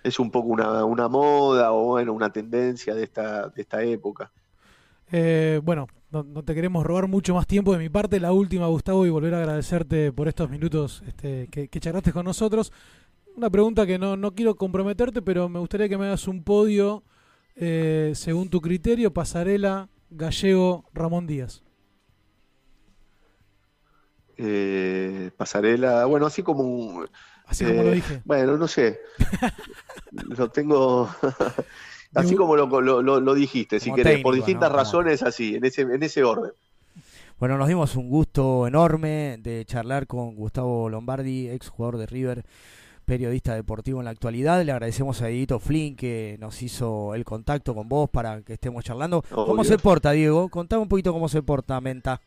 [0.04, 4.32] es un poco una, una moda o bueno, una tendencia de esta, de esta época.
[5.12, 8.20] Eh, bueno, no, no te queremos robar mucho más tiempo de mi parte.
[8.20, 12.26] La última, Gustavo, y volver a agradecerte por estos minutos este, que, que charlaste con
[12.26, 12.72] nosotros.
[13.36, 17.04] Una pregunta que no, no quiero comprometerte, pero me gustaría que me hagas un podio
[17.56, 21.64] eh, según tu criterio, Pasarela, Gallego, Ramón Díaz.
[24.42, 27.10] Eh, pasarela, bueno, así como un,
[27.46, 28.22] Así como lo eh, dije.
[28.26, 29.00] Bueno, no sé.
[30.12, 31.10] lo tengo.
[32.16, 34.76] así como lo, lo, lo- lo dijiste, si querés, técnico, por distintas ¿no?
[34.76, 36.52] Como- razones, así, en ese, en ese orden.
[37.40, 42.46] Bueno, nos dimos un gusto enorme de charlar con Gustavo Lombardi, ex jugador de River,
[43.06, 44.64] periodista deportivo en la actualidad.
[44.64, 48.84] Le agradecemos a Dieguito Flynn que nos hizo el contacto con vos para que estemos
[48.84, 49.24] charlando.
[49.30, 50.50] ¿Cómo se porta, Diego?
[50.50, 52.22] Contame un poquito cómo se porta Menta.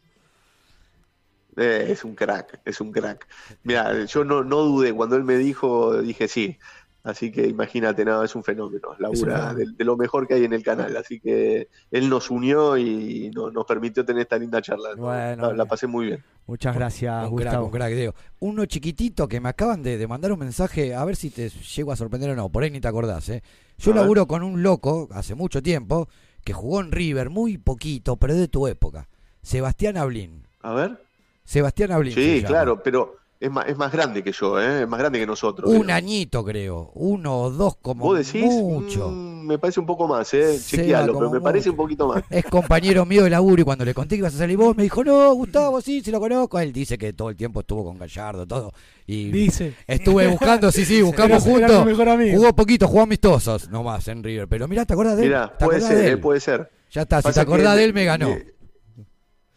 [1.56, 3.26] Eh, es un crack, es un crack.
[3.62, 6.58] Mira, yo no, no dudé, cuando él me dijo, dije sí.
[7.04, 9.70] Así que imagínate, nada, es un fenómeno, labura fenómeno.
[9.70, 10.96] de, de lo mejor que hay en el canal.
[10.96, 14.94] Así que él nos unió y no- nos permitió tener esta linda charla.
[14.94, 15.02] ¿no?
[15.02, 16.24] Bueno, la, la pasé muy bien.
[16.46, 17.66] Muchas gracias, Un crack, Gustavo.
[17.66, 18.14] un crack, Diego.
[18.38, 21.90] Uno chiquitito que me acaban de, de mandar un mensaje, a ver si te llego
[21.92, 23.42] a sorprender o no, por ahí ni te acordás, ¿eh?
[23.78, 24.02] Yo A ver.
[24.02, 26.08] laburo con un loco hace mucho tiempo
[26.44, 29.08] que jugó en River muy poquito, pero de tu época.
[29.42, 30.46] Sebastián Ablín.
[30.62, 30.98] A ver.
[31.44, 32.14] Sebastián Ablín.
[32.14, 34.82] se Sí, claro, pero es más, es más grande que yo, ¿eh?
[34.82, 35.68] es más grande que nosotros.
[35.68, 36.92] Un añito, creo.
[36.94, 38.44] Uno o dos como ¿Vos decís?
[38.44, 39.08] mucho.
[39.10, 40.56] Mm, me parece un poco más, ¿eh?
[40.64, 42.22] Chequealo, pero me parece un poquito más.
[42.30, 44.84] Es compañero mío de laburo y cuando le conté que ibas a salir vos, me
[44.84, 46.60] dijo, no, Gustavo, sí, sí lo conozco.
[46.60, 48.72] Él dice que todo el tiempo estuvo con Gallardo, todo.
[49.08, 49.74] Y Dice.
[49.88, 51.84] estuve buscando, sí, sí, buscamos juntos.
[52.32, 54.46] Jugó poquito, jugó amistosos nomás en River.
[54.46, 55.28] Pero mirá, ¿te acordás de él?
[55.30, 56.20] Mira, ¿Te puede ser, de eh, él?
[56.20, 56.70] puede ser.
[56.92, 58.28] Ya está, si te acordás que, de él, me ganó.
[58.28, 58.51] eh,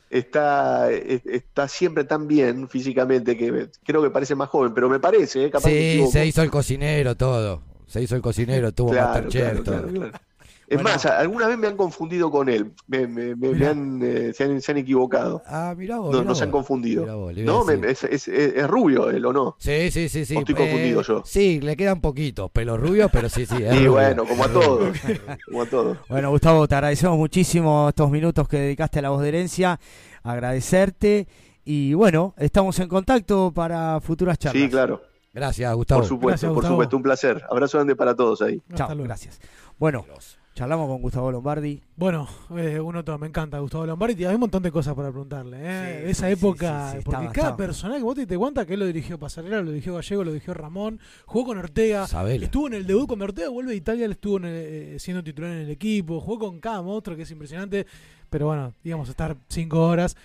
[0.09, 5.45] Está, está siempre tan bien físicamente que creo que parece más joven, pero me parece,
[5.45, 5.49] ¿eh?
[5.49, 7.61] capaz Sí, se hizo el cocinero, todo.
[7.87, 9.81] Se hizo el cocinero, tuvo Claro, Masterchef, claro, todo.
[9.81, 10.19] claro, claro.
[10.67, 10.89] Es Bueno.
[10.89, 13.69] más, alguna vez me han confundido con él, me, me- me- me Mirá.
[13.69, 16.11] han, eh, se, han, se han equivocado, Ah, mirá vos.
[16.11, 17.03] no, mirá no se han confundido.
[17.03, 19.55] Mirá vos, No, me- es, es- es- es rubio él, ¿o no?
[19.59, 20.35] Sí, sí, sí, sí.
[20.35, 21.21] ¿O estoy confundido yo?
[21.23, 23.55] Sí, le quedan poquitos pelos rubios, pero sí, sí.
[23.63, 24.97] Y rubio, bueno, como a todos,
[25.45, 25.97] como a todos.
[26.09, 29.79] Bueno, Gustavo, te agradecemos muchísimo estos minutos que dedicaste a la voz de herencia.
[30.23, 31.27] Agradecerte.
[31.63, 34.63] Y bueno, estamos en contacto para futuras charlas.
[34.63, 35.01] Sí, claro,
[35.33, 36.01] Gracias, Gustavo.
[36.01, 37.43] por supuesto, Gracias, por supuesto, un placer.
[37.49, 38.61] Abrazo grande para todos ahí.
[38.69, 39.03] Hasta Chao, luego.
[39.05, 39.39] gracias.
[39.77, 40.05] Bueno,
[40.55, 41.81] charlamos con Gustavo Lombardi.
[41.97, 44.23] Bueno, eh, uno todo, me encanta Gustavo Lombardi.
[44.23, 45.57] y Hay un montón de cosas para preguntarle.
[45.59, 46.01] ¿eh?
[46.05, 47.57] Sí, esa época, sí, sí, porque estaba- cada estaba.
[47.57, 50.53] personaje, vos te, te cuenta que él lo dirigió Pasarela, lo dirigió Gallego, lo dirigió
[50.53, 52.07] Ramón, jugó con Ortega.
[52.07, 52.45] Sabela.
[52.45, 55.21] Estuvo en el debut cuando Ortega vuelve de Italia, él estuvo en el- eh, siendo
[55.23, 57.85] titular en el equipo, jugó con cada monstruo que es impresionante,
[58.29, 60.15] pero bueno, íbamos a estar cinco horas.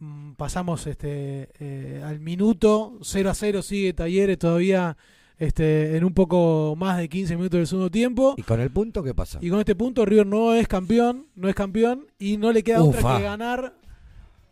[0.00, 4.96] Mm, Pasamos este eh, al minuto 0 a 0, sigue Talleres todavía
[5.38, 8.34] este, en un poco más de 15 minutos del segundo tiempo.
[8.36, 9.38] ¿Y con el punto qué pasa?
[9.42, 12.82] Y con este punto River no es campeón, no es campeón y no le queda
[12.82, 12.98] Ufa.
[12.98, 13.74] otra que ganar,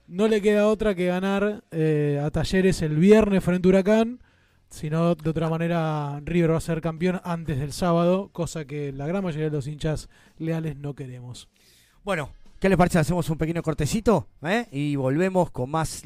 [0.07, 4.20] no le queda otra que ganar eh, a Talleres el viernes frente a Huracán,
[4.68, 9.07] sino de otra manera River va a ser campeón antes del sábado, cosa que la
[9.07, 11.49] gran mayoría de los hinchas leales no queremos.
[12.03, 12.30] Bueno,
[12.61, 12.99] ¿qué les parece?
[12.99, 14.66] Hacemos un pequeño cortecito ¿eh?
[14.70, 16.03] y volvemos con más